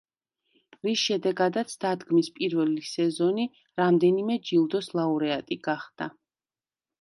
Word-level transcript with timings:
რის 0.85 1.01
შედეგადაც 1.09 1.75
დადგმის 1.85 2.29
პირველი 2.39 2.85
სეზონი 2.93 3.45
რამდენიმე 3.83 4.39
ჯილდოს 4.51 4.89
ლაურეატი 5.01 5.61
გახდა. 5.69 6.11